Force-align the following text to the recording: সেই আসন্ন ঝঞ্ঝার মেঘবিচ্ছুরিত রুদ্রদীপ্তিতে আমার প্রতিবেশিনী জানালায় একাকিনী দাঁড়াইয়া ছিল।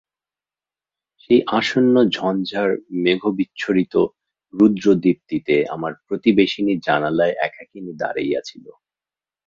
সেই 1.21 1.41
আসন্ন 1.57 1.95
ঝঞ্ঝার 2.11 2.69
মেঘবিচ্ছুরিত 3.03 3.93
রুদ্রদীপ্তিতে 4.53 5.55
আমার 5.69 5.93
প্রতিবেশিনী 6.07 6.73
জানালায় 6.87 7.35
একাকিনী 7.47 7.91
দাঁড়াইয়া 7.99 8.41
ছিল। 8.45 8.65